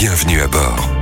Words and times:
Bienvenue 0.00 0.40
à 0.40 0.46
bord. 0.46 0.97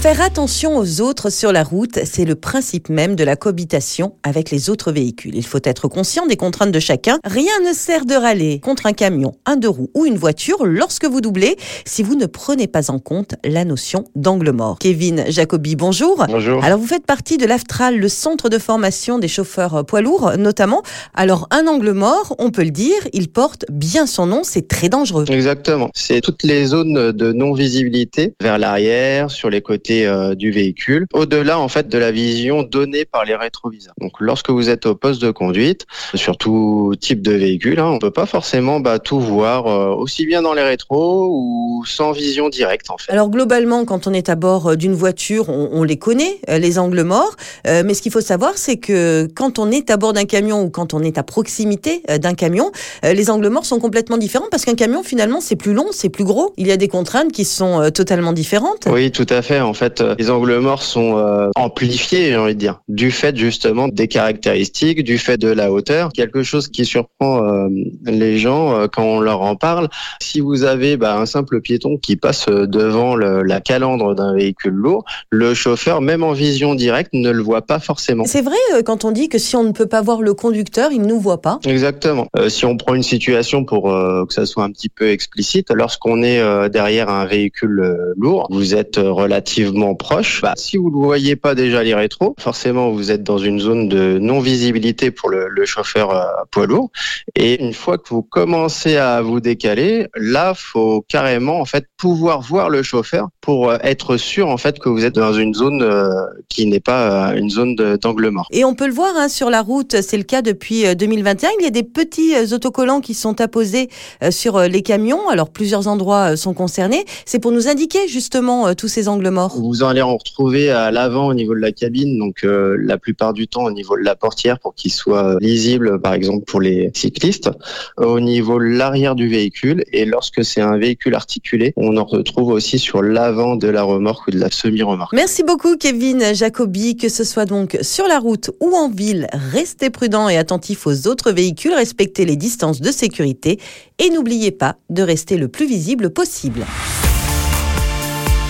Faire 0.00 0.22
attention 0.22 0.78
aux 0.78 1.02
autres 1.02 1.28
sur 1.28 1.52
la 1.52 1.62
route, 1.62 1.98
c'est 2.04 2.24
le 2.24 2.34
principe 2.34 2.88
même 2.88 3.16
de 3.16 3.22
la 3.22 3.36
cohabitation 3.36 4.14
avec 4.22 4.50
les 4.50 4.70
autres 4.70 4.92
véhicules. 4.92 5.36
Il 5.36 5.44
faut 5.44 5.58
être 5.62 5.88
conscient 5.88 6.24
des 6.24 6.38
contraintes 6.38 6.72
de 6.72 6.80
chacun. 6.80 7.18
Rien 7.22 7.52
ne 7.68 7.74
sert 7.74 8.06
de 8.06 8.14
râler 8.14 8.60
contre 8.60 8.86
un 8.86 8.94
camion, 8.94 9.34
un 9.44 9.56
deux 9.56 9.68
roues 9.68 9.90
ou 9.94 10.06
une 10.06 10.16
voiture 10.16 10.64
lorsque 10.64 11.04
vous 11.04 11.20
doublez 11.20 11.56
si 11.84 12.02
vous 12.02 12.14
ne 12.14 12.24
prenez 12.24 12.66
pas 12.66 12.90
en 12.90 12.98
compte 12.98 13.34
la 13.44 13.66
notion 13.66 14.06
d'angle 14.16 14.52
mort. 14.52 14.78
Kevin 14.78 15.22
Jacobi, 15.28 15.76
bonjour. 15.76 16.24
Bonjour. 16.30 16.64
Alors 16.64 16.78
vous 16.78 16.86
faites 16.86 17.04
partie 17.04 17.36
de 17.36 17.44
l'AFTRAL, 17.44 17.98
le 17.98 18.08
centre 18.08 18.48
de 18.48 18.56
formation 18.56 19.18
des 19.18 19.28
chauffeurs 19.28 19.84
poids 19.84 20.00
lourds 20.00 20.32
notamment. 20.38 20.82
Alors 21.12 21.46
un 21.50 21.66
angle 21.66 21.92
mort, 21.92 22.36
on 22.38 22.50
peut 22.50 22.64
le 22.64 22.70
dire, 22.70 23.06
il 23.12 23.28
porte 23.28 23.66
bien 23.70 24.06
son 24.06 24.24
nom, 24.24 24.44
c'est 24.44 24.66
très 24.66 24.88
dangereux. 24.88 25.26
Exactement. 25.28 25.90
C'est 25.94 26.22
toutes 26.22 26.42
les 26.42 26.64
zones 26.64 27.12
de 27.12 27.32
non-visibilité 27.32 28.32
vers 28.40 28.56
l'arrière, 28.56 29.30
sur 29.30 29.50
les 29.50 29.60
côtés 29.60 29.89
euh, 29.90 30.34
du 30.34 30.50
véhicule, 30.50 31.06
au-delà 31.12 31.58
en 31.58 31.68
fait 31.68 31.88
de 31.88 31.98
la 31.98 32.10
vision 32.10 32.62
donnée 32.62 33.04
par 33.04 33.24
les 33.24 33.34
rétroviseurs. 33.34 33.94
Donc 34.00 34.12
lorsque 34.20 34.50
vous 34.50 34.68
êtes 34.68 34.86
au 34.86 34.94
poste 34.94 35.20
de 35.22 35.30
conduite, 35.30 35.86
sur 36.14 36.36
tout 36.36 36.94
type 37.00 37.22
de 37.22 37.32
véhicule, 37.32 37.78
hein, 37.80 37.86
on 37.86 37.98
peut 37.98 38.10
pas 38.10 38.26
forcément 38.26 38.80
bah, 38.80 38.98
tout 38.98 39.20
voir, 39.20 39.66
euh, 39.66 39.94
aussi 39.94 40.26
bien 40.26 40.42
dans 40.42 40.54
les 40.54 40.62
rétros 40.62 41.28
ou 41.30 41.84
sans 41.86 42.12
vision 42.12 42.48
directe 42.48 42.90
en 42.90 42.98
fait. 42.98 43.12
Alors 43.12 43.30
globalement, 43.30 43.84
quand 43.84 44.06
on 44.06 44.12
est 44.12 44.28
à 44.28 44.36
bord 44.36 44.68
euh, 44.68 44.76
d'une 44.76 44.94
voiture, 44.94 45.48
on, 45.48 45.70
on, 45.72 45.82
les 45.82 45.96
connaît, 45.96 46.38
les 46.48 46.78
angles 46.78 47.02
morts. 47.02 47.36
Euh, 47.66 47.82
mais 47.84 47.94
ce 47.94 48.02
qu'il 48.02 48.12
faut 48.12 48.20
savoir, 48.20 48.52
c'est 48.56 48.76
que 48.76 49.28
quand 49.34 49.58
on 49.58 49.70
est 49.70 49.90
à 49.90 49.96
bord 49.96 50.12
d'un 50.12 50.24
camion 50.24 50.62
ou 50.62 50.70
quand 50.70 50.94
on 50.94 51.02
est 51.02 51.18
à 51.18 51.22
proximité 51.22 52.02
d'un 52.18 52.34
camion, 52.34 52.70
les 53.02 53.30
angles 53.30 53.48
morts 53.48 53.64
sont 53.64 53.80
complètement 53.80 54.18
différents 54.18 54.48
parce 54.50 54.64
qu'un 54.64 54.74
camion 54.74 55.02
finalement 55.02 55.40
c'est 55.40 55.56
plus 55.56 55.72
long, 55.72 55.86
c'est 55.90 56.08
plus 56.08 56.24
gros. 56.24 56.52
Il 56.56 56.66
y 56.66 56.72
a 56.72 56.76
des 56.76 56.88
contraintes 56.88 57.32
qui 57.32 57.44
sont 57.44 57.90
totalement 57.90 58.32
différentes. 58.32 58.88
Oui, 58.90 59.10
tout 59.10 59.26
à 59.28 59.42
fait. 59.42 59.60
En 59.60 59.74
fait, 59.74 59.79
euh, 60.00 60.14
les 60.18 60.30
angles 60.30 60.58
morts 60.58 60.82
sont 60.82 61.16
euh, 61.16 61.50
amplifiés, 61.56 62.26
j'ai 62.26 62.36
envie 62.36 62.54
de 62.54 62.60
dire, 62.60 62.80
du 62.88 63.10
fait 63.10 63.36
justement 63.36 63.88
des 63.88 64.08
caractéristiques, 64.08 65.02
du 65.02 65.18
fait 65.18 65.38
de 65.38 65.48
la 65.48 65.72
hauteur. 65.72 66.12
Quelque 66.12 66.42
chose 66.42 66.68
qui 66.68 66.84
surprend 66.84 67.44
euh, 67.44 67.68
les 68.04 68.38
gens 68.38 68.86
quand 68.92 69.04
on 69.04 69.20
leur 69.20 69.42
en 69.42 69.56
parle. 69.56 69.88
Si 70.20 70.40
vous 70.40 70.64
avez 70.64 70.96
bah, 70.96 71.18
un 71.18 71.26
simple 71.26 71.60
piéton 71.60 71.96
qui 71.96 72.16
passe 72.16 72.46
devant 72.46 73.14
le, 73.14 73.42
la 73.42 73.60
calandre 73.60 74.14
d'un 74.14 74.34
véhicule 74.34 74.74
lourd, 74.74 75.04
le 75.30 75.54
chauffeur, 75.54 76.00
même 76.00 76.22
en 76.22 76.32
vision 76.32 76.74
directe, 76.74 77.10
ne 77.12 77.30
le 77.30 77.42
voit 77.42 77.62
pas 77.62 77.78
forcément. 77.78 78.24
C'est 78.26 78.42
vrai 78.42 78.56
quand 78.84 79.04
on 79.04 79.10
dit 79.10 79.28
que 79.28 79.38
si 79.38 79.56
on 79.56 79.64
ne 79.64 79.72
peut 79.72 79.86
pas 79.86 80.02
voir 80.02 80.22
le 80.22 80.34
conducteur, 80.34 80.92
il 80.92 81.02
ne 81.02 81.06
nous 81.06 81.20
voit 81.20 81.40
pas. 81.40 81.58
Exactement. 81.64 82.26
Si 82.48 82.64
on 82.64 82.76
prend 82.76 82.94
une 82.94 83.02
situation 83.02 83.64
pour 83.64 83.84
que 83.84 84.32
ça 84.32 84.46
soit 84.46 84.64
un 84.64 84.70
petit 84.70 84.88
peu 84.88 85.10
explicite, 85.10 85.70
lorsqu'on 85.70 86.22
est 86.22 86.68
derrière 86.70 87.08
un 87.08 87.26
véhicule 87.26 88.14
lourd, 88.16 88.46
vous 88.50 88.74
êtes 88.74 88.96
relativement 88.96 89.69
proche. 89.96 90.40
Bah, 90.42 90.54
si 90.56 90.76
vous 90.76 90.90
ne 90.90 91.04
voyez 91.04 91.36
pas 91.36 91.54
déjà 91.54 91.82
les 91.82 91.94
rétros, 91.94 92.34
forcément 92.38 92.90
vous 92.90 93.10
êtes 93.10 93.22
dans 93.22 93.38
une 93.38 93.60
zone 93.60 93.88
de 93.88 94.18
non-visibilité 94.18 95.10
pour 95.10 95.28
le, 95.28 95.48
le 95.48 95.66
chauffeur 95.66 96.10
euh, 96.10 96.24
poids 96.50 96.66
lourd. 96.66 96.90
Et 97.36 97.62
une 97.62 97.72
fois 97.72 97.98
que 97.98 98.08
vous 98.08 98.22
commencez 98.22 98.96
à 98.96 99.22
vous 99.22 99.40
décaler, 99.40 100.08
là, 100.16 100.54
faut 100.54 101.04
carrément 101.08 101.60
en 101.60 101.64
fait 101.64 101.86
pouvoir 101.96 102.40
voir 102.40 102.70
le 102.70 102.82
chauffeur 102.82 103.28
pour 103.40 103.70
euh, 103.70 103.78
être 103.82 104.16
sûr 104.16 104.48
en 104.48 104.56
fait 104.56 104.78
que 104.78 104.88
vous 104.88 105.04
êtes 105.04 105.14
dans 105.14 105.34
une 105.34 105.54
zone 105.54 105.82
euh, 105.82 106.10
qui 106.48 106.66
n'est 106.66 106.80
pas 106.80 107.34
une 107.36 107.50
zone 107.50 107.74
d'angle 107.74 108.28
mort. 108.28 108.48
Et 108.50 108.64
on 108.64 108.74
peut 108.74 108.86
le 108.86 108.92
voir 108.92 109.12
hein, 109.16 109.28
sur 109.28 109.50
la 109.50 109.62
route, 109.62 110.00
c'est 110.00 110.16
le 110.16 110.24
cas 110.24 110.42
depuis 110.42 110.94
2021. 110.94 111.50
Il 111.60 111.64
y 111.64 111.68
a 111.68 111.70
des 111.70 111.82
petits 111.82 112.34
autocollants 112.52 113.00
qui 113.00 113.14
sont 113.14 113.40
apposés 113.40 113.88
sur 114.30 114.60
les 114.60 114.82
camions. 114.82 115.28
Alors 115.28 115.50
plusieurs 115.50 115.88
endroits 115.88 116.36
sont 116.36 116.54
concernés. 116.54 117.04
C'est 117.24 117.38
pour 117.38 117.52
nous 117.52 117.68
indiquer 117.68 118.08
justement 118.08 118.74
tous 118.74 118.88
ces 118.88 119.08
angles 119.08 119.30
morts. 119.30 119.59
Vous 119.60 119.82
allez 119.82 120.00
en 120.00 120.16
retrouver 120.16 120.70
à 120.70 120.90
l'avant 120.90 121.26
au 121.28 121.34
niveau 121.34 121.54
de 121.54 121.60
la 121.60 121.70
cabine, 121.70 122.18
donc 122.18 122.44
euh, 122.44 122.76
la 122.80 122.96
plupart 122.96 123.34
du 123.34 123.46
temps 123.46 123.64
au 123.64 123.70
niveau 123.70 123.96
de 123.96 124.02
la 124.02 124.16
portière 124.16 124.58
pour 124.58 124.74
qu'il 124.74 124.90
soit 124.90 125.36
lisible, 125.40 126.00
par 126.00 126.14
exemple 126.14 126.44
pour 126.46 126.62
les 126.62 126.90
cyclistes, 126.94 127.50
au 127.98 128.20
niveau 128.20 128.58
de 128.58 128.64
l'arrière 128.64 129.14
du 129.14 129.28
véhicule 129.28 129.84
et 129.92 130.06
lorsque 130.06 130.44
c'est 130.44 130.62
un 130.62 130.78
véhicule 130.78 131.14
articulé, 131.14 131.74
on 131.76 131.98
en 131.98 132.04
retrouve 132.04 132.48
aussi 132.48 132.78
sur 132.78 133.02
l'avant 133.02 133.56
de 133.56 133.68
la 133.68 133.82
remorque 133.82 134.28
ou 134.28 134.30
de 134.30 134.38
la 134.38 134.50
semi-remorque. 134.50 135.12
Merci 135.12 135.42
beaucoup 135.42 135.76
Kevin 135.76 136.34
Jacobi, 136.34 136.96
que 136.96 137.10
ce 137.10 137.24
soit 137.24 137.44
donc 137.44 137.76
sur 137.82 138.06
la 138.06 138.18
route 138.18 138.50
ou 138.60 138.74
en 138.74 138.88
ville, 138.88 139.26
restez 139.32 139.90
prudent 139.90 140.28
et 140.30 140.38
attentif 140.38 140.86
aux 140.86 141.06
autres 141.06 141.32
véhicules, 141.32 141.74
respectez 141.74 142.24
les 142.24 142.36
distances 142.36 142.80
de 142.80 142.90
sécurité 142.90 143.58
et 143.98 144.08
n'oubliez 144.08 144.52
pas 144.52 144.76
de 144.88 145.02
rester 145.02 145.36
le 145.36 145.48
plus 145.48 145.66
visible 145.66 146.10
possible. 146.10 146.64